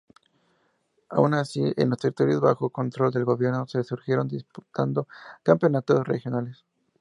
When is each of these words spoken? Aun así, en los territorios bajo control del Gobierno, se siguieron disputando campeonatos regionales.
Aun 1.11 1.35
así, 1.35 1.61
en 1.77 1.89
los 1.91 1.99
territorios 1.99 2.41
bajo 2.41 2.71
control 2.71 3.11
del 3.11 3.23
Gobierno, 3.23 3.67
se 3.67 3.83
siguieron 3.83 4.27
disputando 4.27 5.07
campeonatos 5.43 6.07
regionales. 6.07 6.65